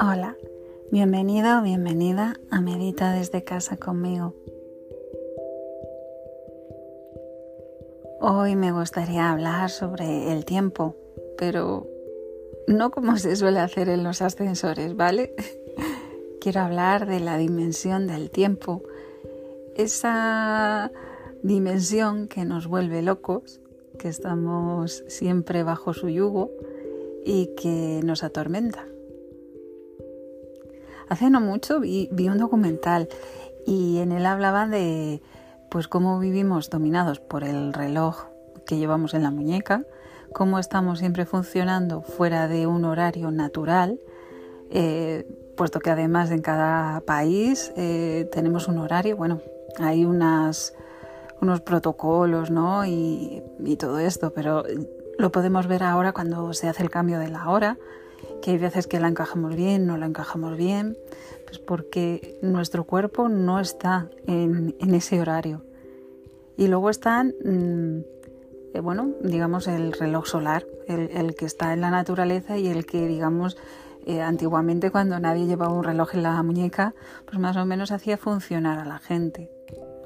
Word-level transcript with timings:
Hola, 0.00 0.36
bienvenido 0.92 1.58
o 1.58 1.62
bienvenida 1.62 2.34
a 2.52 2.60
Medita 2.60 3.12
desde 3.12 3.42
casa 3.42 3.78
conmigo. 3.78 4.32
Hoy 8.20 8.54
me 8.54 8.70
gustaría 8.70 9.28
hablar 9.28 9.70
sobre 9.70 10.32
el 10.32 10.44
tiempo, 10.44 10.94
pero 11.36 11.88
no 12.68 12.92
como 12.92 13.16
se 13.16 13.34
suele 13.34 13.58
hacer 13.58 13.88
en 13.88 14.04
los 14.04 14.22
ascensores, 14.22 14.94
¿vale? 14.94 15.34
Quiero 16.40 16.60
hablar 16.60 17.06
de 17.06 17.18
la 17.18 17.36
dimensión 17.36 18.06
del 18.06 18.30
tiempo, 18.30 18.84
esa 19.74 20.92
dimensión 21.42 22.28
que 22.28 22.44
nos 22.44 22.68
vuelve 22.68 23.02
locos, 23.02 23.60
que 23.98 24.06
estamos 24.06 25.02
siempre 25.08 25.64
bajo 25.64 25.92
su 25.92 26.08
yugo 26.08 26.52
y 27.24 27.48
que 27.56 28.00
nos 28.04 28.22
atormenta. 28.22 28.86
Hace 31.08 31.30
no 31.30 31.40
mucho 31.40 31.80
vi, 31.80 32.08
un 32.28 32.38
documental 32.38 33.08
y 33.66 33.98
en 33.98 34.12
él 34.12 34.26
hablaban 34.26 34.70
de 34.70 35.22
pues 35.70 35.88
cómo 35.88 36.18
vivimos 36.18 36.70
dominados 36.70 37.20
por 37.20 37.44
el 37.44 37.72
reloj 37.72 38.26
que 38.66 38.78
llevamos 38.78 39.14
en 39.14 39.22
la 39.22 39.30
muñeca, 39.30 39.84
cómo 40.32 40.58
estamos 40.58 40.98
siempre 40.98 41.26
funcionando 41.26 42.02
fuera 42.02 42.48
de 42.48 42.66
un 42.66 42.84
horario 42.84 43.30
natural, 43.30 44.00
eh, 44.70 45.26
puesto 45.56 45.80
que 45.80 45.90
además 45.90 46.30
en 46.30 46.40
cada 46.40 47.00
país 47.00 47.72
eh, 47.76 48.28
tenemos 48.32 48.68
un 48.68 48.78
horario, 48.78 49.16
bueno, 49.16 49.40
hay 49.78 50.04
unas, 50.04 50.74
unos 51.40 51.60
protocolos 51.60 52.50
¿no? 52.50 52.86
y, 52.86 53.42
y 53.60 53.76
todo 53.76 53.98
esto, 53.98 54.32
pero 54.32 54.64
lo 55.18 55.32
podemos 55.32 55.66
ver 55.66 55.82
ahora 55.82 56.12
cuando 56.12 56.52
se 56.52 56.68
hace 56.68 56.82
el 56.82 56.90
cambio 56.90 57.18
de 57.18 57.28
la 57.28 57.50
hora 57.50 57.78
que 58.42 58.52
hay 58.52 58.58
veces 58.58 58.86
que 58.86 59.00
la 59.00 59.08
encajamos 59.08 59.54
bien, 59.54 59.86
no 59.86 59.96
la 59.96 60.06
encajamos 60.06 60.56
bien, 60.56 60.96
pues 61.46 61.58
porque 61.58 62.38
nuestro 62.42 62.84
cuerpo 62.84 63.28
no 63.28 63.60
está 63.60 64.10
en, 64.26 64.74
ese 64.80 65.20
horario. 65.20 65.64
Y 66.56 66.68
luego 66.68 66.90
están, 66.90 67.34
mm, 67.44 68.00
eh, 68.74 68.80
bueno, 68.80 69.12
digamos 69.22 69.66
el 69.68 69.92
reloj 69.92 70.26
solar, 70.26 70.66
el, 70.86 71.34
que 71.34 71.44
está 71.44 71.72
en 71.72 71.80
la 71.80 71.90
naturaleza 71.90 72.58
y 72.58 72.68
el 72.68 72.86
que, 72.86 73.06
digamos, 73.06 73.56
eh, 74.06 74.22
antiguamente 74.22 74.90
cuando 74.90 75.18
nadie 75.20 75.46
llevaba 75.46 75.72
un 75.72 75.84
reloj 75.84 76.14
en 76.14 76.22
la 76.22 76.42
muñeca, 76.42 76.94
pues 77.26 77.38
más 77.38 77.56
o 77.56 77.64
menos 77.64 77.92
hacía 77.92 78.16
funcionar 78.16 78.78
a 78.78 78.84
la 78.84 78.98
gente. 78.98 79.50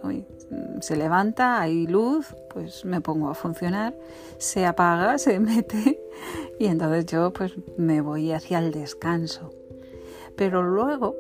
Mm, 0.02 0.80
se 0.80 0.96
levanta, 0.96 1.60
hay 1.60 1.86
luz, 1.86 2.34
pues 2.52 2.84
me 2.84 3.00
pongo 3.00 3.30
a 3.30 3.34
funcionar, 3.34 3.94
se 4.38 4.66
apaga, 4.66 5.18
se 5.18 5.38
mete 5.40 6.00
y 6.62 6.66
entonces 6.66 7.06
yo 7.06 7.32
pues 7.32 7.54
me 7.76 8.00
voy 8.02 8.30
hacia 8.30 8.60
el 8.60 8.70
descanso. 8.70 9.50
Pero 10.36 10.62
luego, 10.62 11.16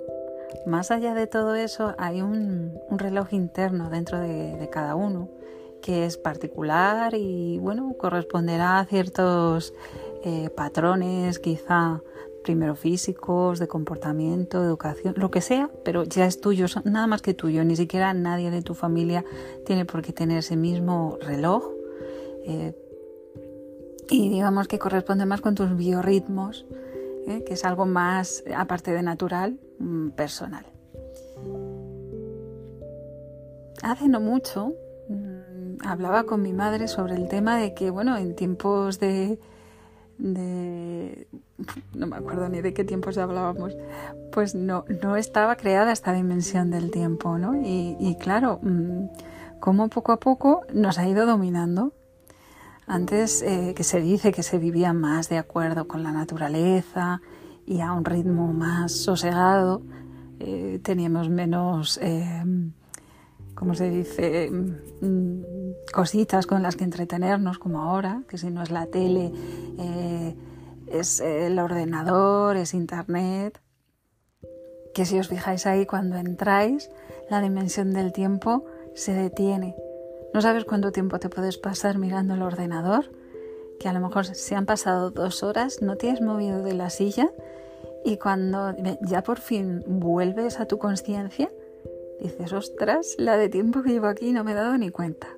más 0.66 0.92
allá 0.92 1.14
de 1.14 1.26
todo 1.26 1.56
eso, 1.56 1.96
hay 1.98 2.22
un, 2.22 2.78
reloj 2.92 3.32
interno 3.32 3.90
dentro 3.90 4.20
de, 4.20 4.68
cada 4.70 4.94
uno 4.94 5.28
que 5.82 6.06
es 6.06 6.16
particular 6.16 7.14
y 7.14 7.58
bueno, 7.58 7.92
corresponderá 7.98 8.78
a 8.78 8.84
ciertos 8.84 9.74
eh, 10.22 10.48
patrones 10.50 11.40
quizá 11.40 12.00
primero 12.44 12.76
físicos, 12.76 13.58
de 13.58 13.66
comportamiento, 13.66 14.62
educación, 14.62 15.14
lo 15.16 15.32
que 15.32 15.40
sea, 15.40 15.70
pero 15.84 16.04
ya 16.04 16.24
es 16.24 16.40
tuyo, 16.40 16.66
nada 16.84 17.08
más 17.08 17.20
que 17.20 17.34
tuyo, 17.34 17.64
ni 17.64 17.74
siquiera 17.74 18.14
nadie 18.14 18.52
de 18.52 18.62
tu 18.62 18.74
familia 18.74 19.24
tiene 19.66 19.86
por 19.86 20.02
qué 20.02 20.12
tener 20.12 20.38
ese 20.38 20.54
mismo 20.54 21.18
reloj. 21.20 21.68
Eh, 22.44 22.74
y 24.12 24.28
digamos 24.28 24.68
que 24.68 24.78
corresponde 24.78 25.24
más 25.24 25.40
con 25.40 25.54
tus 25.54 25.74
biorritmos, 25.74 26.66
eh, 27.26 27.42
que 27.44 27.54
es 27.54 27.64
algo 27.64 27.86
más, 27.86 28.44
aparte 28.54 28.92
de 28.92 29.02
natural, 29.02 29.58
mm, 29.78 30.10
personal. 30.10 30.66
Hace 33.82 34.08
no 34.08 34.20
mucho 34.20 34.74
mm, 35.08 35.86
hablaba 35.86 36.24
con 36.24 36.42
mi 36.42 36.52
madre 36.52 36.88
sobre 36.88 37.14
el 37.14 37.28
tema 37.28 37.58
de 37.58 37.72
que, 37.72 37.90
bueno, 37.90 38.16
en 38.18 38.36
tiempos 38.36 39.00
de, 39.00 39.38
de 40.18 41.26
no 41.94 42.06
me 42.06 42.16
acuerdo 42.16 42.50
ni 42.50 42.60
de 42.60 42.74
qué 42.74 42.84
tiempos 42.84 43.16
hablábamos, 43.16 43.76
pues 44.30 44.54
no, 44.54 44.84
no 45.02 45.16
estaba 45.16 45.56
creada 45.56 45.90
esta 45.90 46.12
dimensión 46.12 46.70
del 46.70 46.90
tiempo, 46.90 47.38
¿no? 47.38 47.54
Y, 47.64 48.16
claro, 48.20 48.60
mm, 48.62 49.06
como 49.58 49.88
poco 49.88 50.12
a 50.12 50.20
poco 50.20 50.64
nos 50.74 50.98
ha 50.98 51.08
ido 51.08 51.24
dominando. 51.24 51.94
Antes 52.86 53.42
eh, 53.42 53.74
que 53.76 53.84
se 53.84 54.00
dice 54.00 54.32
que 54.32 54.42
se 54.42 54.58
vivía 54.58 54.92
más 54.92 55.28
de 55.28 55.38
acuerdo 55.38 55.86
con 55.86 56.02
la 56.02 56.12
naturaleza 56.12 57.20
y 57.66 57.80
a 57.80 57.92
un 57.92 58.04
ritmo 58.04 58.52
más 58.52 58.92
sosegado, 58.92 59.82
eh, 60.40 60.80
teníamos 60.82 61.28
menos 61.28 61.98
eh, 62.02 62.42
como 63.62 63.74
se 63.74 63.90
dice, 63.90 64.50
mm, 64.50 65.42
cositas 65.92 66.48
con 66.48 66.64
las 66.64 66.74
que 66.74 66.82
entretenernos 66.82 67.60
como 67.60 67.80
ahora, 67.80 68.22
que 68.28 68.36
si 68.36 68.50
no 68.50 68.60
es 68.60 68.72
la 68.72 68.86
tele, 68.86 69.32
eh, 69.78 70.34
es 70.88 71.20
el 71.20 71.58
ordenador, 71.60 72.56
es 72.56 72.74
internet, 72.74 73.60
que 74.94 75.04
si 75.04 75.16
os 75.18 75.28
fijáis 75.28 75.66
ahí 75.66 75.86
cuando 75.86 76.16
entráis, 76.16 76.90
la 77.30 77.40
dimensión 77.40 77.92
del 77.92 78.12
tiempo 78.12 78.64
se 78.94 79.12
detiene. 79.12 79.76
No 80.34 80.40
sabes 80.40 80.64
cuánto 80.64 80.92
tiempo 80.92 81.18
te 81.18 81.28
puedes 81.28 81.58
pasar 81.58 81.98
mirando 81.98 82.34
el 82.34 82.42
ordenador, 82.42 83.10
que 83.78 83.88
a 83.88 83.92
lo 83.92 84.00
mejor 84.00 84.26
se 84.26 84.54
han 84.54 84.66
pasado 84.66 85.10
dos 85.10 85.42
horas, 85.42 85.82
no 85.82 85.96
te 85.96 86.10
has 86.10 86.20
movido 86.20 86.62
de 86.62 86.74
la 86.74 86.90
silla 86.90 87.30
y 88.04 88.16
cuando 88.16 88.74
ya 89.02 89.22
por 89.22 89.38
fin 89.38 89.82
vuelves 89.86 90.60
a 90.60 90.66
tu 90.66 90.78
conciencia, 90.78 91.50
Dices, 92.22 92.52
ostras, 92.52 93.16
la 93.18 93.36
de 93.36 93.48
tiempo 93.48 93.82
que 93.82 93.90
llevo 93.90 94.06
aquí 94.06 94.30
no 94.30 94.44
me 94.44 94.52
he 94.52 94.54
dado 94.54 94.78
ni 94.78 94.90
cuenta. 94.90 95.36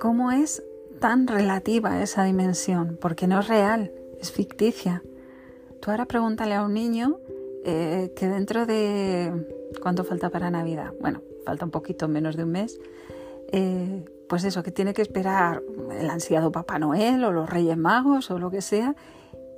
¿Cómo 0.00 0.32
es 0.32 0.62
tan 1.00 1.26
relativa 1.26 2.02
esa 2.02 2.24
dimensión? 2.24 2.96
Porque 2.98 3.26
no 3.26 3.40
es 3.40 3.48
real, 3.48 3.92
es 4.18 4.32
ficticia. 4.32 5.02
Tú 5.80 5.90
ahora 5.90 6.06
pregúntale 6.06 6.54
a 6.54 6.64
un 6.64 6.72
niño 6.72 7.18
eh, 7.66 8.14
que 8.16 8.26
dentro 8.26 8.64
de... 8.64 9.32
¿Cuánto 9.82 10.02
falta 10.02 10.30
para 10.30 10.50
Navidad? 10.50 10.94
Bueno, 10.98 11.20
falta 11.44 11.64
un 11.64 11.70
poquito 11.70 12.08
menos 12.08 12.36
de 12.36 12.44
un 12.44 12.50
mes. 12.50 12.80
Eh, 13.52 14.04
pues 14.28 14.44
eso, 14.44 14.62
que 14.62 14.70
tiene 14.70 14.94
que 14.94 15.02
esperar 15.02 15.62
el 15.92 16.10
ansiado 16.10 16.50
Papá 16.50 16.78
Noel 16.78 17.24
o 17.24 17.32
los 17.32 17.48
Reyes 17.48 17.76
Magos 17.76 18.30
o 18.30 18.38
lo 18.38 18.50
que 18.50 18.62
sea. 18.62 18.96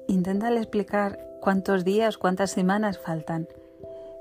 Inténtale 0.08 0.58
explicar 0.58 1.18
cuántos 1.40 1.84
días, 1.84 2.18
cuántas 2.18 2.50
semanas 2.50 2.98
faltan 2.98 3.48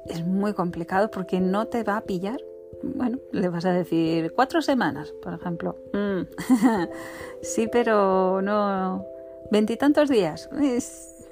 es 0.07 0.25
muy 0.25 0.53
complicado 0.53 1.09
porque 1.09 1.39
no 1.39 1.67
te 1.67 1.83
va 1.83 1.97
a 1.97 2.01
pillar. 2.01 2.39
Bueno, 2.83 3.19
le 3.31 3.49
vas 3.49 3.65
a 3.65 3.71
decir 3.71 4.33
cuatro 4.33 4.61
semanas, 4.61 5.13
por 5.23 5.33
ejemplo. 5.33 5.77
Mm. 5.93 6.21
sí, 7.41 7.67
pero 7.71 8.41
no. 8.41 9.05
Veintitantos 9.51 10.09
días. 10.09 10.49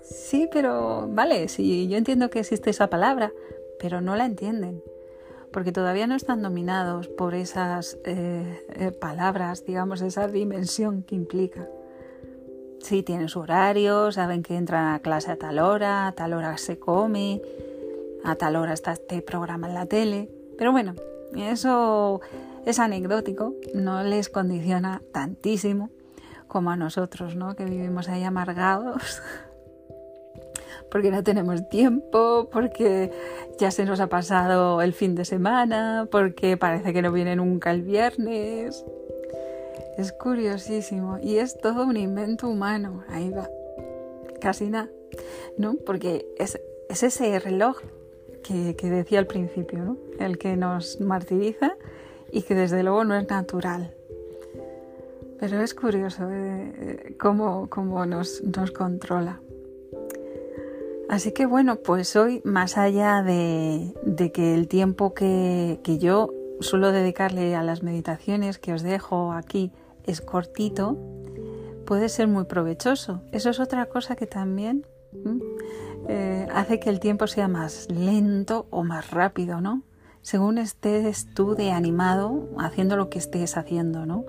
Sí, 0.01 0.47
pero 0.51 1.07
vale, 1.09 1.47
sí, 1.47 1.87
yo 1.87 1.97
entiendo 1.97 2.29
que 2.29 2.39
existe 2.39 2.69
esa 2.69 2.87
palabra, 2.87 3.31
pero 3.79 4.01
no 4.01 4.15
la 4.15 4.25
entienden. 4.25 4.81
Porque 5.53 5.71
todavía 5.71 6.07
no 6.07 6.15
están 6.15 6.41
dominados 6.41 7.07
por 7.07 7.35
esas 7.35 7.97
eh, 8.03 8.65
eh, 8.73 8.91
palabras, 8.91 9.65
digamos, 9.65 10.01
esa 10.01 10.27
dimensión 10.27 11.03
que 11.03 11.15
implica. 11.15 11.69
Sí, 12.81 13.03
tienen 13.03 13.29
su 13.29 13.39
horario, 13.39 14.11
saben 14.11 14.43
que 14.43 14.57
entran 14.57 14.93
a 14.93 14.99
clase 14.99 15.31
a 15.31 15.37
tal 15.37 15.59
hora, 15.59 16.07
a 16.07 16.11
tal 16.11 16.33
hora 16.33 16.57
se 16.57 16.79
come, 16.79 17.41
a 18.25 18.35
tal 18.35 18.57
hora 18.57 18.73
está 18.73 18.91
este 18.91 19.21
programa 19.21 19.67
en 19.67 19.75
la 19.75 19.85
tele. 19.85 20.29
Pero 20.57 20.71
bueno, 20.71 20.95
eso 21.35 22.19
es 22.65 22.79
anecdótico, 22.79 23.53
no 23.73 24.03
les 24.03 24.29
condiciona 24.29 25.01
tantísimo 25.13 25.91
como 26.47 26.71
a 26.71 26.75
nosotros, 26.75 27.35
¿no? 27.35 27.55
Que 27.55 27.65
vivimos 27.65 28.09
ahí 28.09 28.23
amargados. 28.23 29.21
porque 30.89 31.11
no 31.11 31.23
tenemos 31.23 31.67
tiempo, 31.69 32.49
porque 32.51 33.11
ya 33.57 33.71
se 33.71 33.85
nos 33.85 33.99
ha 33.99 34.07
pasado 34.07 34.81
el 34.81 34.93
fin 34.93 35.15
de 35.15 35.25
semana, 35.25 36.07
porque 36.11 36.57
parece 36.57 36.93
que 36.93 37.01
no 37.01 37.11
viene 37.11 37.35
nunca 37.35 37.71
el 37.71 37.81
viernes. 37.81 38.85
Es 39.97 40.11
curiosísimo 40.11 41.19
y 41.21 41.37
es 41.37 41.57
todo 41.57 41.85
un 41.85 41.97
invento 41.97 42.47
humano, 42.47 43.03
ahí 43.09 43.29
va, 43.29 43.49
casi 44.41 44.69
nada, 44.69 44.89
¿no? 45.57 45.75
Porque 45.85 46.25
es, 46.37 46.59
es 46.89 47.03
ese 47.03 47.39
reloj 47.39 47.77
que, 48.43 48.75
decía 48.89 49.19
al 49.19 49.27
principio, 49.27 49.79
¿no? 49.79 49.97
el 50.19 50.37
que 50.37 50.55
nos 50.55 50.99
martiriza 50.99 51.75
y 52.31 52.43
que 52.43 52.53
desde 52.53 52.83
luego 52.83 53.03
no 53.05 53.15
es 53.15 53.27
natural. 53.27 53.93
Pero 55.39 55.61
es 55.61 55.73
curioso 55.73 56.29
eh, 56.31 57.15
cómo, 57.19 57.67
cómo 57.69 58.05
nos, 58.05 58.43
nos, 58.43 58.71
controla. 58.71 59.41
Así 61.13 61.31
que 61.31 61.45
bueno, 61.45 61.75
pues 61.75 62.15
hoy, 62.15 62.41
más 62.43 62.75
allá 62.75 63.21
de, 63.21 63.93
que 64.33 64.55
el 64.55 64.67
tiempo 64.67 65.13
que, 65.13 65.77
yo 65.99 66.31
suelo 66.59 66.91
dedicarle 66.91 67.55
a 67.55 67.61
las 67.61 67.83
meditaciones 67.83 68.57
que 68.57 68.73
os 68.73 68.81
dejo 68.81 69.31
aquí 69.31 69.71
es 70.05 70.21
cortito, 70.21 70.97
puede 71.85 72.09
ser 72.09 72.27
muy 72.27 72.45
provechoso. 72.45 73.21
Eso 73.31 73.51
es 73.51 73.59
otra 73.59 73.85
cosa 73.85 74.15
que 74.15 74.25
también 74.25 74.87
eh, 76.09 76.47
hace 76.51 76.79
que 76.79 76.89
el 76.89 76.99
tiempo 76.99 77.27
sea 77.27 77.47
más 77.47 77.91
lento 77.91 78.65
o 78.71 78.83
más 78.83 79.11
rápido, 79.11 79.61
¿no? 79.61 79.83
Según 80.23 80.57
estés 80.57 81.31
tú 81.35 81.53
de 81.53 81.69
animado 81.69 82.49
haciendo 82.57 82.97
lo 82.97 83.11
que 83.11 83.19
estés 83.19 83.55
haciendo, 83.55 84.07
¿no? 84.07 84.25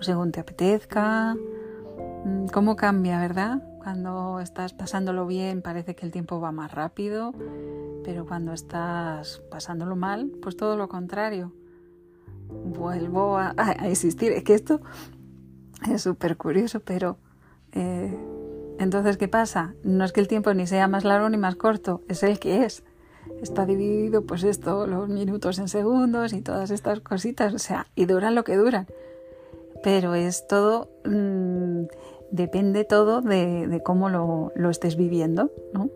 O 0.00 0.02
según 0.02 0.32
te 0.32 0.40
apetezca. 0.40 1.36
¿Cómo 2.52 2.74
cambia, 2.74 3.20
verdad? 3.20 3.62
Cuando 3.84 4.40
estás 4.40 4.72
pasándolo 4.72 5.26
bien 5.26 5.60
parece 5.60 5.94
que 5.94 6.06
el 6.06 6.10
tiempo 6.10 6.40
va 6.40 6.52
más 6.52 6.72
rápido, 6.72 7.34
pero 8.02 8.24
cuando 8.24 8.54
estás 8.54 9.42
pasándolo 9.50 9.94
mal, 9.94 10.32
pues 10.40 10.56
todo 10.56 10.78
lo 10.78 10.88
contrario. 10.88 11.52
Vuelvo 12.48 13.36
a, 13.36 13.52
existir. 13.82 14.32
Es 14.32 14.42
que 14.42 14.54
esto 14.54 14.80
es 15.92 16.00
súper 16.00 16.38
curioso, 16.38 16.80
pero 16.80 17.18
eh, 17.72 18.18
entonces, 18.78 19.18
¿qué 19.18 19.28
pasa? 19.28 19.74
No 19.82 20.06
es 20.06 20.12
que 20.12 20.20
el 20.20 20.28
tiempo 20.28 20.54
ni 20.54 20.66
sea 20.66 20.88
más 20.88 21.04
largo 21.04 21.28
ni 21.28 21.36
más 21.36 21.54
corto, 21.54 22.00
es 22.08 22.22
el 22.22 22.38
que 22.38 22.64
es. 22.64 22.84
Está 23.42 23.66
dividido, 23.66 24.24
pues 24.24 24.44
esto, 24.44 24.86
los 24.86 25.10
minutos 25.10 25.58
en 25.58 25.68
segundos 25.68 26.32
y 26.32 26.40
todas 26.40 26.70
estas 26.70 27.00
cositas, 27.00 27.52
o 27.52 27.58
sea, 27.58 27.86
y 27.94 28.06
duran 28.06 28.34
lo 28.34 28.44
que 28.44 28.56
duran. 28.56 28.86
Pero 29.82 30.14
es 30.14 30.46
todo 30.46 30.88
mm, 31.04 31.53
depende 32.34 32.84
todo 32.84 33.22
de, 33.22 33.80
cómo 33.84 34.08
lo, 34.08 34.70
estés 34.70 34.96
viviendo, 34.96 35.52
¿no? 35.72 35.88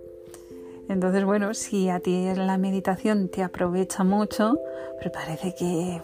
Entonces, 0.89 1.25
bueno, 1.25 1.53
si 1.53 1.91
a 1.91 2.01
ti 2.01 2.29
la 2.35 2.57
meditación 2.57 3.29
te 3.29 3.43
aprovecha 3.43 4.05
mucho, 4.05 4.59
pero 4.99 5.13
parece 5.13 5.55
que 5.55 6.01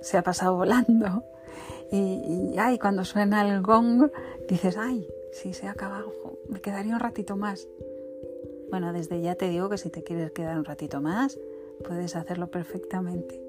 se 0.00 0.16
ha 0.16 0.22
pasado 0.22 0.56
volando. 0.56 1.22
Y, 1.92 1.96
y, 1.96 2.58
ay, 2.58 2.78
cuando 2.78 3.04
suena 3.04 3.46
el 3.46 3.62
gong, 3.62 4.10
dices, 4.48 4.76
ay, 4.76 5.06
si 5.30 5.52
se 5.52 5.68
ha 5.68 5.72
acabado, 5.72 6.12
me 6.48 6.60
quedaría 6.60 6.94
un 6.94 7.00
ratito 7.00 7.36
más. 7.36 7.68
Bueno, 8.70 8.92
desde 8.92 9.20
ya 9.20 9.36
te 9.36 9.48
digo 9.48 9.68
que 9.68 9.78
si 9.78 9.90
te 9.90 10.02
quieres 10.02 10.32
quedar 10.32 10.58
un 10.58 10.64
ratito 10.64 11.00
más, 11.00 11.38
puedes 11.86 12.16
hacerlo 12.16 12.48
perfectamente. 12.48 13.45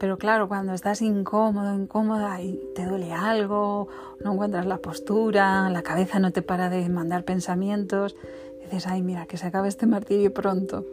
Pero 0.00 0.18
claro, 0.18 0.48
cuando 0.48 0.74
estás 0.74 1.02
incómodo, 1.02 1.74
incómoda 1.74 2.40
y 2.40 2.60
te 2.74 2.84
duele 2.84 3.12
algo, 3.12 3.88
no 4.22 4.32
encuentras 4.32 4.66
la 4.66 4.78
postura, 4.78 5.70
la 5.70 5.82
cabeza 5.82 6.18
no 6.18 6.32
te 6.32 6.42
para 6.42 6.68
de 6.68 6.88
mandar 6.88 7.24
pensamientos, 7.24 8.16
dices, 8.62 8.86
ay, 8.86 9.02
mira, 9.02 9.26
que 9.26 9.36
se 9.36 9.46
acabe 9.46 9.68
este 9.68 9.86
martirio 9.86 10.32
pronto. 10.32 10.84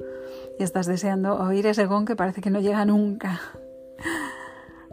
Y 0.59 0.63
estás 0.63 0.85
deseando 0.85 1.35
oír 1.35 1.65
ese 1.65 1.85
gong 1.85 2.05
que 2.05 2.15
parece 2.15 2.41
que 2.41 2.49
no 2.49 2.59
llega 2.59 2.85
nunca. 2.85 3.41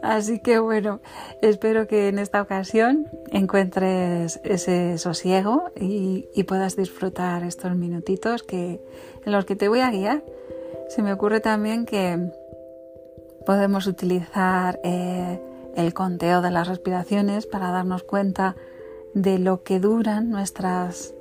Así 0.02 0.40
que 0.40 0.60
bueno, 0.60 1.00
espero 1.42 1.88
que 1.88 2.08
en 2.08 2.18
esta 2.18 2.40
ocasión 2.40 3.06
encuentres 3.32 4.40
ese 4.44 4.96
sosiego 4.98 5.70
y, 5.74 6.28
puedas 6.44 6.76
disfrutar 6.76 7.42
estos 7.42 7.74
minutitos 7.74 8.42
que, 8.42 8.80
en 9.24 9.32
los 9.32 9.44
que 9.44 9.56
te 9.56 9.68
voy 9.68 9.80
a 9.80 9.90
guiar. 9.90 10.22
Se 10.88 11.02
me 11.02 11.12
ocurre 11.12 11.40
también 11.40 11.84
que 11.84 12.30
podemos 13.46 13.86
utilizar 13.86 14.80
eh, 14.84 15.40
el 15.74 15.94
conteo 15.94 16.42
de 16.42 16.50
las 16.50 16.68
respiraciones 16.68 17.46
para 17.46 17.70
darnos 17.70 18.02
cuenta 18.02 18.56
de 19.14 19.38
lo 19.38 19.62
que 19.62 19.80
duran 19.80 20.30
nuestras 20.30 21.14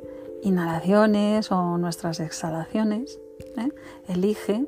inhalaciones 0.44 1.52
o 1.52 1.78
nuestras 1.78 2.20
exhalaciones. 2.20 3.20
¿eh? 3.58 3.70
Elige 4.08 4.66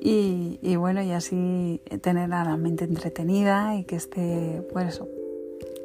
y, 0.00 0.76
bueno, 0.76 1.02
y 1.02 1.12
así 1.12 1.80
tener 2.02 2.32
a 2.34 2.44
la 2.44 2.56
mente 2.58 2.84
entretenida 2.84 3.74
y 3.76 3.84
que 3.84 3.96
esté, 3.96 4.66
pues 4.70 4.88
eso, 4.88 5.08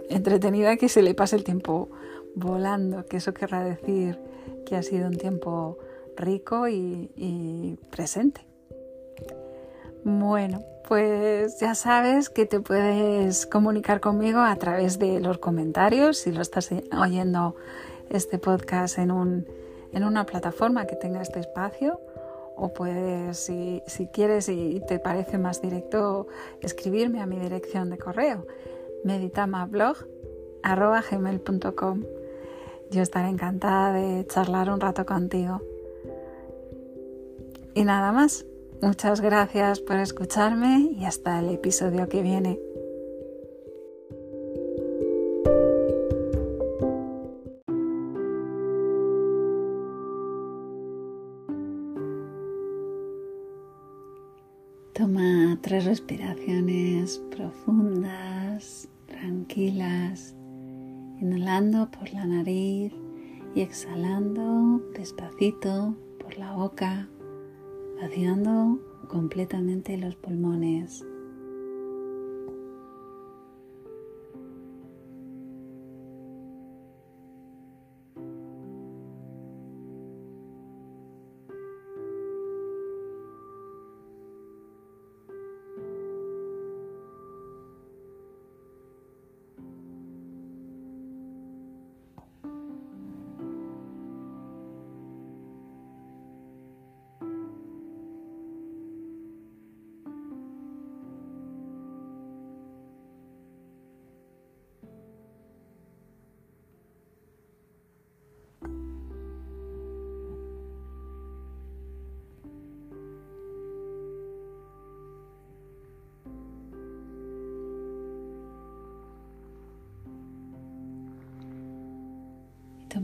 entretenida 0.10 0.75
que 0.75 0.90
se 0.90 1.02
le 1.02 1.13
pase 1.13 1.38
el 1.38 1.45
tiempo 1.45 1.90
volando, 2.36 3.06
que 3.06 3.18
eso 3.18 3.34
querrá 3.34 3.63
decir 3.63 4.19
que 4.66 4.75
ha 4.75 4.84
sido 4.84 5.07
un 5.07 5.16
tiempo 5.16 5.78
rico 6.18 6.68
y 6.68 7.78
presente. 7.92 8.50
Bueno, 10.04 10.63
pues 10.88 11.60
ya 11.60 11.75
sabes 11.75 12.30
que 12.30 12.46
te 12.46 12.60
puedes 12.60 13.46
comunicar 13.46 14.00
conmigo 14.00 14.40
a 14.40 14.56
través 14.56 14.98
de 14.98 15.19
los 15.19 15.38
comentarios 15.38 16.18
si 16.18 16.31
lo 16.31 16.42
estás 16.42 16.69
oyendo 16.98 17.56
este 18.10 18.40
podcast 18.40 18.98
en, 18.98 19.12
un, 19.12 19.46
en 19.92 20.04
una 20.04 20.25
plataforma 20.25 20.88
que 20.88 20.96
tenga 20.96 21.22
este 21.22 21.42
espacio 21.42 22.01
o 22.56 22.74
puedes, 22.74 23.38
si, 23.38 23.84
si 23.88 24.07
quieres 24.07 24.50
y 24.50 24.81
te 24.88 25.00
parece 25.00 25.38
más 25.38 25.62
directo, 25.62 26.28
escribirme 26.62 27.22
a 27.22 27.25
mi 27.25 27.40
dirección 27.40 27.90
de 27.90 27.98
correo 27.98 28.45
meditamablog.gmail.com 29.04 32.04
Yo 32.92 33.02
estaré 33.02 33.30
encantada 33.30 33.94
de 33.94 34.28
charlar 34.28 34.69
un 34.69 34.81
rato 34.81 35.06
contigo. 35.06 35.62
Y 37.75 37.86
nada 37.86 38.12
más. 38.12 38.45
Muchas 38.81 39.20
gracias 39.20 39.81
por 39.81 39.98
escucharme 39.98 40.92
y 40.98 41.04
hasta 41.04 41.40
el 41.40 41.50
episodio 41.50 42.08
que 42.08 42.22
viene. 42.22 42.58
Toma 54.94 55.58
tres 55.62 55.84
respiraciones 55.84 57.22
profundas, 57.31 58.88
tranquilas, 59.08 60.36
inhalando 61.20 61.92
por 61.92 62.14
la 62.14 62.26
nariz 62.26 62.94
y 63.56 63.62
exhalando 63.62 64.81
despacito 64.94 65.98
por 66.18 66.38
la 66.38 66.54
boca 66.54 67.10
vaciando 68.01 68.80
completamente 69.07 69.98
los 69.98 70.16
pulmones. 70.16 71.04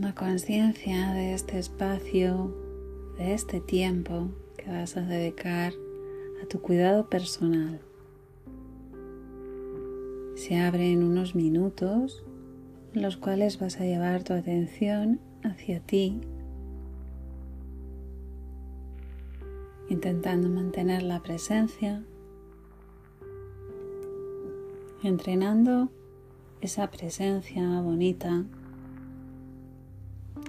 Toma 0.06 0.14
conciencia 0.14 1.14
de 1.14 1.34
este 1.34 1.58
espacio, 1.58 2.54
de 3.18 3.34
este 3.34 3.60
tiempo 3.60 4.28
que 4.56 4.70
vas 4.70 4.96
a 4.96 5.00
dedicar 5.00 5.72
a 6.40 6.46
tu 6.46 6.60
cuidado 6.60 7.10
personal. 7.10 7.80
Se 10.36 10.58
abren 10.60 11.02
unos 11.02 11.34
minutos 11.34 12.24
en 12.94 13.02
los 13.02 13.16
cuales 13.16 13.58
vas 13.58 13.80
a 13.80 13.84
llevar 13.84 14.22
tu 14.22 14.32
atención 14.32 15.18
hacia 15.42 15.80
ti, 15.80 16.20
intentando 19.88 20.48
mantener 20.48 21.02
la 21.02 21.20
presencia, 21.20 22.04
entrenando 25.02 25.90
esa 26.60 26.92
presencia 26.92 27.80
bonita 27.80 28.44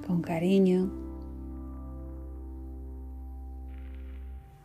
con 0.08 0.22
cariño, 0.22 0.90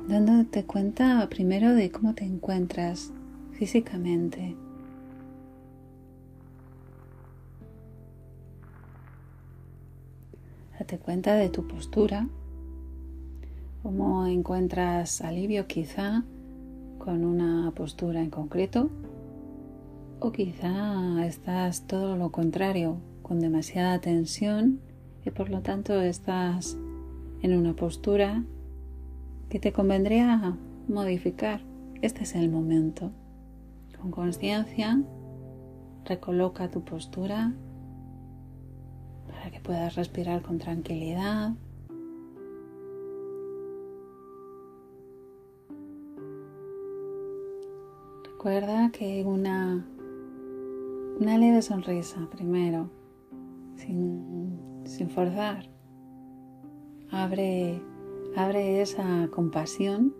dándote 0.08 0.64
cuenta 0.64 1.28
primero 1.28 1.74
de 1.74 1.90
cómo 1.90 2.14
te 2.14 2.24
encuentras 2.24 3.12
físicamente. 3.52 4.56
Date 10.78 10.98
cuenta 10.98 11.34
de 11.34 11.48
tu 11.48 11.66
postura, 11.66 12.28
cómo 13.82 14.26
encuentras 14.26 15.20
alivio 15.22 15.66
quizá 15.66 16.24
con 16.98 17.24
una 17.24 17.72
postura 17.72 18.20
en 18.20 18.30
concreto. 18.30 18.90
O 20.20 20.30
quizá 20.30 21.26
estás 21.26 21.88
todo 21.88 22.16
lo 22.16 22.30
contrario, 22.30 22.98
con 23.22 23.40
demasiada 23.40 24.00
tensión 24.00 24.78
y 25.24 25.30
por 25.30 25.50
lo 25.50 25.60
tanto 25.60 26.00
estás 26.00 26.76
en 27.42 27.56
una 27.56 27.74
postura 27.74 28.44
que 29.48 29.58
te 29.58 29.72
convendría 29.72 30.56
modificar. 30.88 31.60
Este 32.00 32.22
es 32.24 32.34
el 32.34 32.50
momento. 32.50 33.10
Con 34.00 34.10
conciencia, 34.10 35.00
recoloca 36.04 36.70
tu 36.70 36.84
postura 36.84 37.52
para 39.28 39.50
que 39.50 39.60
puedas 39.60 39.94
respirar 39.94 40.42
con 40.42 40.58
tranquilidad. 40.58 41.52
Recuerda 48.24 48.90
que 48.90 49.24
una, 49.24 49.86
una 51.20 51.38
leve 51.38 51.62
sonrisa 51.62 52.28
primero, 52.28 52.90
sin, 53.76 54.61
sin 54.84 55.08
forzar, 55.10 55.68
abre, 57.10 57.82
abre 58.36 58.82
esa 58.82 59.28
compasión, 59.30 60.14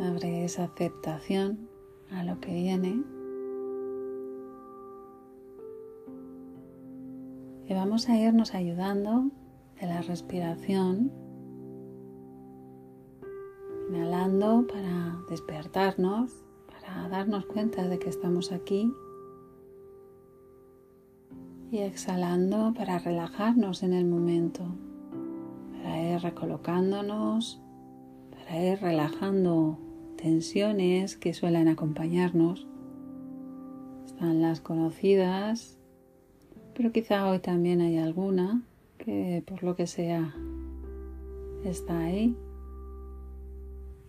abre 0.00 0.44
esa 0.44 0.64
aceptación 0.64 1.68
a 2.10 2.24
lo 2.24 2.40
que 2.40 2.52
viene. 2.52 3.02
Y 7.66 7.72
vamos 7.74 8.08
a 8.08 8.16
irnos 8.16 8.54
ayudando 8.54 9.30
de 9.80 9.86
la 9.86 10.02
respiración 10.02 11.10
Inhalando 13.94 14.66
para 14.66 15.22
despertarnos, 15.28 16.32
para 16.66 17.08
darnos 17.08 17.44
cuenta 17.46 17.86
de 17.86 17.98
que 17.98 18.08
estamos 18.08 18.50
aquí. 18.50 18.92
Y 21.74 21.78
exhalando 21.78 22.72
para 22.72 23.00
relajarnos 23.00 23.82
en 23.82 23.94
el 23.94 24.04
momento, 24.04 24.62
para 25.72 26.00
ir 26.00 26.20
recolocándonos, 26.20 27.60
para 28.30 28.64
ir 28.64 28.78
relajando 28.78 29.76
tensiones 30.16 31.16
que 31.16 31.34
suelen 31.34 31.66
acompañarnos. 31.66 32.68
Están 34.06 34.40
las 34.40 34.60
conocidas, 34.60 35.76
pero 36.76 36.92
quizá 36.92 37.28
hoy 37.28 37.40
también 37.40 37.80
hay 37.80 37.98
alguna 37.98 38.62
que 38.96 39.42
por 39.44 39.64
lo 39.64 39.74
que 39.74 39.88
sea 39.88 40.32
está 41.64 41.98
ahí 41.98 42.36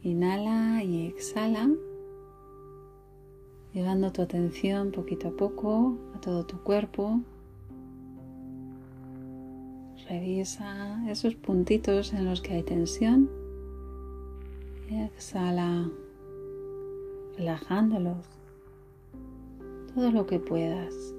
Inhala 0.03 0.84
y 0.84 1.07
exhala, 1.07 1.67
llevando 3.74 4.12
tu 4.12 4.22
atención 4.22 4.91
poquito 4.91 5.29
a 5.29 5.31
poco 5.31 5.98
a 6.13 6.22
todo 6.22 6.45
tu 6.45 6.62
cuerpo. 6.62 7.22
Revisa 10.09 11.03
esos 11.09 11.33
puntitos 11.33 12.13
en 12.13 12.25
los 12.25 12.41
que 12.41 12.53
hay 12.53 12.63
tensión 12.63 13.29
y 14.89 15.01
exhala 15.01 15.89
relajándolos 17.38 18.25
todo 19.95 20.12
lo 20.12 20.27
que 20.27 20.39
puedas. 20.39 21.14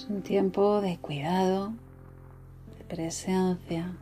Es 0.00 0.08
un 0.08 0.22
tiempo 0.22 0.80
de 0.80 0.96
cuidado, 0.96 1.74
de 2.78 2.84
presencia, 2.84 3.98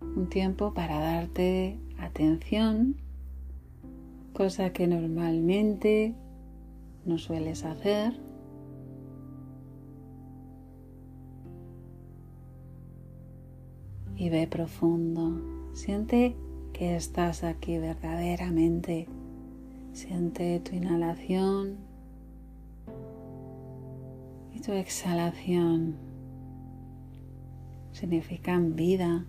un 0.00 0.28
tiempo 0.28 0.74
para 0.74 0.98
darte 0.98 1.78
atención, 2.00 2.96
cosa 4.32 4.72
que 4.72 4.88
normalmente 4.88 6.16
no 7.04 7.16
sueles 7.16 7.64
hacer. 7.64 8.18
Y 14.16 14.30
ve 14.30 14.48
profundo, 14.48 15.40
siente 15.74 16.34
que 16.72 16.96
estás 16.96 17.44
aquí 17.44 17.78
verdaderamente, 17.78 19.06
siente 19.92 20.58
tu 20.58 20.74
inhalación 20.74 21.83
tu 24.64 24.72
exhalación 24.72 25.94
significan 27.92 28.74
vida. 28.74 29.26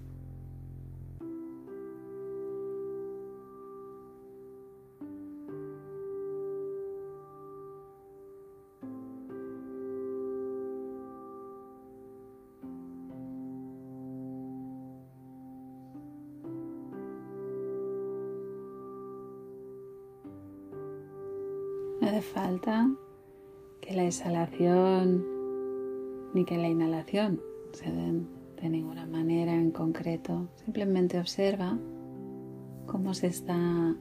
Hace 22.01 22.21
falta 22.21 22.87
que 23.85 23.93
la 23.95 24.05
exhalación 24.05 25.23
ni 26.33 26.43
que 26.43 26.57
la 26.57 26.67
inhalación 26.67 27.41
se 27.71 27.91
den 27.91 28.27
de 28.61 28.69
ninguna 28.69 29.05
manera 29.05 29.53
en 29.53 29.71
concreto. 29.71 30.47
Simplemente 30.55 31.19
observa 31.19 31.77
cómo 32.87 33.13
se 33.13 33.27
está 33.27 33.95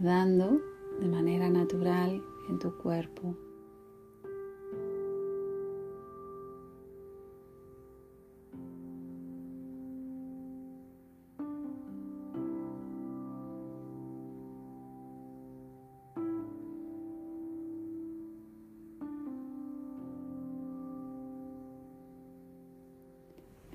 dando 0.00 0.60
de 1.00 1.08
manera 1.08 1.50
natural 1.50 2.22
en 2.48 2.58
tu 2.58 2.76
cuerpo. 2.78 3.36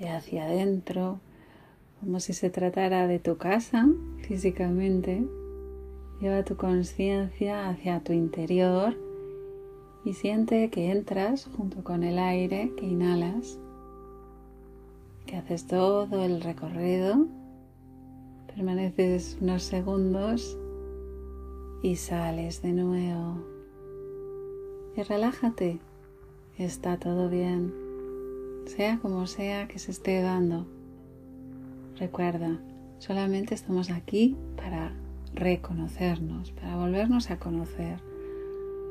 Hacia 0.10 0.45
adentro, 0.45 1.19
como 2.00 2.19
si 2.19 2.33
se 2.33 2.50
tratara 2.50 3.07
de 3.07 3.19
tu 3.19 3.38
casa 3.38 3.88
físicamente. 4.27 5.25
Lleva 6.22 6.43
tu 6.43 6.55
conciencia 6.55 7.69
hacia 7.69 8.01
tu 8.01 8.13
interior 8.13 8.95
y 10.05 10.13
siente 10.13 10.69
que 10.69 10.91
entras 10.91 11.50
junto 11.57 11.83
con 11.83 12.03
el 12.03 12.19
aire 12.19 12.72
que 12.77 12.86
inhalas, 12.86 13.60
que 15.25 15.38
haces 15.38 15.67
todo 15.67 16.24
el 16.24 16.41
recorrido, 16.41 17.25
permaneces 18.53 19.38
unos 19.41 19.63
segundos 19.63 20.57
y 21.81 21.95
sales 21.95 22.62
de 22.62 22.74
nuevo. 22.74 23.38
Y 24.95 25.01
relájate, 25.01 25.79
está 26.57 26.98
todo 26.98 27.29
bien 27.29 27.83
sea 28.65 29.00
como 29.00 29.27
sea 29.27 29.67
que 29.67 29.79
se 29.79 29.91
esté 29.91 30.22
dando. 30.22 30.65
Recuerda, 31.98 32.60
solamente 33.00 33.53
estamos 33.53 33.89
aquí 33.89 34.36
para 34.58 34.93
reconocernos, 35.34 36.51
para 36.51 36.75
volvernos 36.75 37.29
a 37.32 37.39
conocer. 37.39 38.00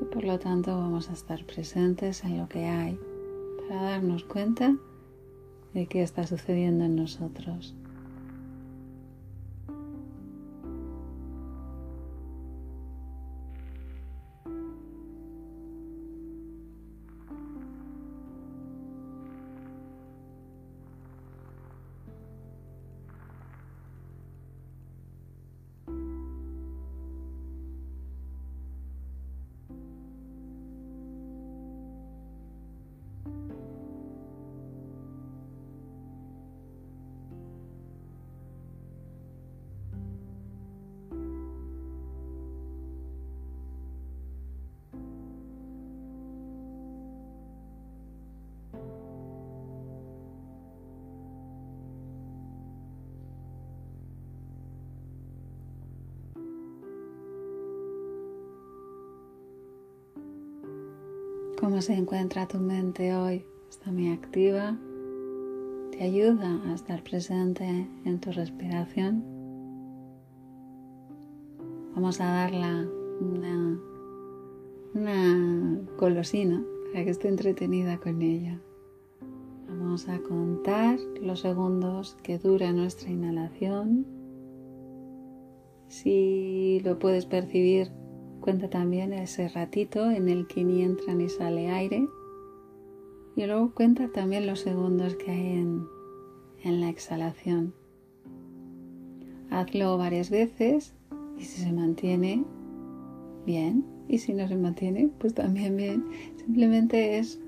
Y 0.00 0.04
por 0.06 0.24
lo 0.24 0.38
tanto 0.38 0.76
vamos 0.76 1.10
a 1.10 1.12
estar 1.12 1.44
presentes 1.44 2.24
en 2.24 2.38
lo 2.38 2.48
que 2.48 2.66
hay, 2.66 2.98
para 3.68 3.82
darnos 3.82 4.24
cuenta 4.24 4.76
de 5.74 5.86
qué 5.86 6.02
está 6.02 6.26
sucediendo 6.26 6.84
en 6.84 6.96
nosotros. 6.96 7.74
¿Cómo 61.72 61.80
se 61.80 61.94
encuentra 61.94 62.46
tu 62.46 62.58
mente 62.58 63.16
hoy? 63.16 63.46
¿Está 63.70 63.90
muy 63.90 64.10
activa? 64.10 64.78
¿Te 65.90 66.04
ayuda 66.04 66.60
a 66.66 66.74
estar 66.74 67.02
presente 67.02 67.88
en 68.04 68.20
tu 68.20 68.30
respiración? 68.30 69.24
Vamos 71.94 72.20
a 72.20 72.26
darla 72.26 72.86
una, 73.22 73.80
una 74.92 75.80
para 76.92 77.04
que 77.04 77.10
esté 77.10 77.28
entretenida 77.28 77.96
con 77.96 78.20
ella. 78.20 78.60
Vamos 79.66 80.10
a 80.10 80.18
contar 80.18 80.98
los 81.22 81.40
segundos 81.40 82.18
que 82.22 82.36
dura 82.36 82.70
nuestra 82.72 83.08
inhalación. 83.08 84.06
Si 85.88 86.82
lo 86.84 86.98
puedes 86.98 87.24
percibir, 87.24 87.90
cuenta 88.42 88.68
también 88.68 89.14
ese 89.14 89.48
ratito 89.48 90.10
en 90.10 90.28
el 90.28 90.46
que 90.46 90.62
ni 90.64 90.82
entra 90.82 91.14
ni 91.14 91.30
sale 91.30 91.70
aire. 91.70 92.06
Y 93.34 93.46
luego 93.46 93.72
cuenta 93.74 94.08
también 94.12 94.46
los 94.46 94.60
segundos 94.60 95.14
que 95.14 95.30
hay 95.30 95.46
en, 95.52 95.86
en 96.62 96.80
la 96.82 96.90
exhalación. 96.90 97.72
Hazlo 99.48 99.96
varias 99.96 100.28
veces 100.28 100.92
y 101.38 101.44
si 101.44 101.62
se 101.62 101.72
mantiene, 101.72 102.44
bien. 103.46 103.86
Y 104.08 104.18
si 104.18 104.34
no 104.34 104.46
se 104.46 104.56
mantiene, 104.56 105.08
pues 105.18 105.32
también 105.32 105.78
bien. 105.78 106.04
Simplemente 106.36 107.18
es 107.18 107.40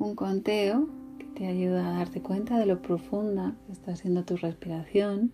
un 0.00 0.16
conteo 0.16 0.88
te 1.34 1.46
ayuda 1.46 1.88
a 1.88 1.98
darte 1.98 2.20
cuenta 2.20 2.58
de 2.58 2.66
lo 2.66 2.82
profunda 2.82 3.54
que 3.66 3.72
está 3.72 3.96
siendo 3.96 4.24
tu 4.24 4.36
respiración, 4.36 5.32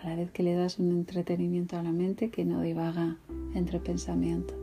a 0.00 0.08
la 0.08 0.16
vez 0.16 0.30
que 0.30 0.42
le 0.42 0.54
das 0.54 0.78
un 0.78 0.90
entretenimiento 0.90 1.76
a 1.76 1.82
la 1.82 1.92
mente 1.92 2.30
que 2.30 2.44
no 2.44 2.60
divaga 2.62 3.18
entre 3.54 3.80
pensamientos. 3.80 4.61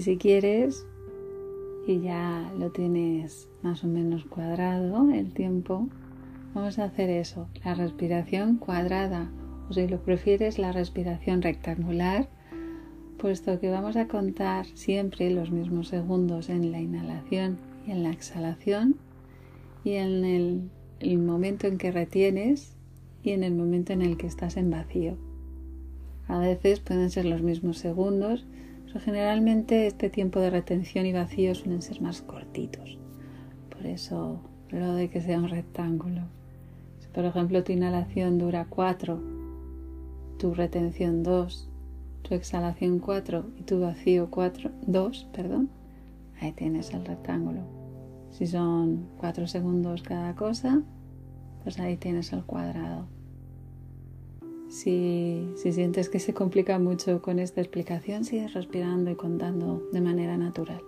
Y 0.00 0.02
si 0.02 0.16
quieres, 0.16 0.86
y 1.86 2.00
ya 2.00 2.50
lo 2.58 2.70
tienes 2.70 3.50
más 3.60 3.84
o 3.84 3.86
menos 3.86 4.24
cuadrado 4.24 5.10
el 5.10 5.34
tiempo, 5.34 5.90
vamos 6.54 6.78
a 6.78 6.84
hacer 6.84 7.10
eso, 7.10 7.48
la 7.62 7.74
respiración 7.74 8.56
cuadrada, 8.56 9.30
o 9.68 9.74
si 9.74 9.86
lo 9.86 10.00
prefieres, 10.00 10.58
la 10.58 10.72
respiración 10.72 11.42
rectangular, 11.42 12.30
puesto 13.18 13.60
que 13.60 13.68
vamos 13.68 13.96
a 13.96 14.08
contar 14.08 14.64
siempre 14.72 15.28
los 15.28 15.50
mismos 15.50 15.88
segundos 15.88 16.48
en 16.48 16.72
la 16.72 16.80
inhalación 16.80 17.58
y 17.86 17.90
en 17.90 18.02
la 18.02 18.10
exhalación, 18.10 18.96
y 19.84 19.96
en 19.96 20.24
el, 20.24 20.70
el 21.00 21.18
momento 21.18 21.66
en 21.66 21.76
que 21.76 21.92
retienes 21.92 22.74
y 23.22 23.32
en 23.32 23.44
el 23.44 23.54
momento 23.54 23.92
en 23.92 24.00
el 24.00 24.16
que 24.16 24.28
estás 24.28 24.56
en 24.56 24.70
vacío. 24.70 25.18
A 26.26 26.38
veces 26.38 26.80
pueden 26.80 27.10
ser 27.10 27.26
los 27.26 27.42
mismos 27.42 27.76
segundos, 27.76 28.46
generalmente 28.98 29.86
este 29.86 30.10
tiempo 30.10 30.40
de 30.40 30.50
retención 30.50 31.06
y 31.06 31.12
vacío 31.12 31.54
suelen 31.54 31.82
ser 31.82 32.00
más 32.00 32.22
cortitos. 32.22 32.98
Por 33.70 33.86
eso 33.86 34.40
lo 34.70 34.94
de 34.94 35.08
que 35.10 35.20
sea 35.20 35.38
un 35.38 35.48
rectángulo. 35.48 36.22
Si 36.98 37.08
por 37.08 37.24
ejemplo 37.24 37.62
tu 37.62 37.72
inhalación 37.72 38.38
dura 38.38 38.66
4, 38.68 39.20
tu 40.38 40.54
retención 40.54 41.22
2, 41.22 41.68
tu 42.22 42.34
exhalación 42.34 42.98
4 42.98 43.44
y 43.58 43.62
tu 43.62 43.80
vacío 43.80 44.28
4, 44.30 44.70
2, 44.86 45.28
perdón, 45.32 45.70
ahí 46.40 46.52
tienes 46.52 46.92
el 46.92 47.04
rectángulo. 47.04 47.60
Si 48.30 48.46
son 48.46 49.08
4 49.18 49.46
segundos 49.46 50.02
cada 50.02 50.34
cosa, 50.34 50.82
pues 51.62 51.78
ahí 51.78 51.96
tienes 51.96 52.32
el 52.32 52.44
cuadrado. 52.44 53.06
Si, 54.70 55.52
sientes 55.56 56.08
que 56.08 56.20
se 56.20 56.32
complica 56.32 56.78
mucho 56.78 57.20
con 57.20 57.40
esta 57.40 57.60
explicación, 57.60 58.24
sigues 58.24 58.54
respirando 58.54 59.10
y 59.10 59.16
contando 59.16 59.82
de 59.92 60.00
manera 60.00 60.36
natural. 60.36 60.80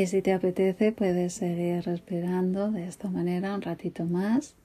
Y 0.00 0.06
si 0.06 0.22
te 0.22 0.32
apetece, 0.32 0.92
puedes 0.92 1.34
seguir 1.34 1.82
respirando 1.82 2.70
de 2.70 2.88
esta 2.88 3.10
manera 3.10 3.54
un 3.54 3.60
ratito 3.60 4.06
más. 4.06 4.56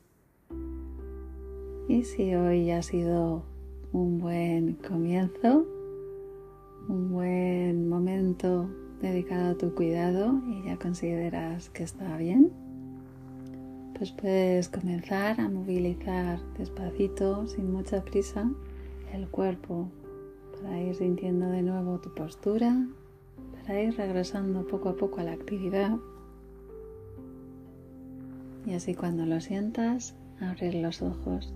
Y 1.89 2.05
si 2.05 2.33
hoy 2.35 2.71
ha 2.71 2.81
sido 2.81 3.43
un 3.91 4.17
buen 4.19 4.75
comienzo, 4.75 5.67
un 6.87 7.11
buen 7.11 7.89
momento 7.89 8.69
dedicado 9.01 9.51
a 9.51 9.57
tu 9.57 9.75
cuidado 9.75 10.41
y 10.47 10.67
ya 10.69 10.77
consideras 10.77 11.67
que 11.67 11.83
está 11.83 12.15
bien, 12.15 12.53
pues 13.97 14.13
puedes 14.13 14.69
comenzar 14.69 15.41
a 15.41 15.49
movilizar 15.49 16.39
despacito, 16.57 17.45
sin 17.45 17.73
mucha 17.73 18.05
prisa, 18.05 18.49
el 19.11 19.27
cuerpo 19.27 19.89
para 20.61 20.79
ir 20.79 20.95
sintiendo 20.95 21.49
de 21.49 21.61
nuevo 21.61 21.99
tu 21.99 22.15
postura, 22.15 22.87
para 23.65 23.91
regresando 23.91 24.67
poco 24.67 24.89
a 24.89 24.95
poco 24.95 25.19
a 25.19 25.23
la 25.23 25.33
actividad. 25.33 25.97
Y 28.65 28.73
así 28.73 28.95
cuando 28.95 29.25
lo 29.25 29.39
sientas, 29.41 30.15
abrir 30.39 30.75
los 30.75 31.01
ojos. 31.01 31.53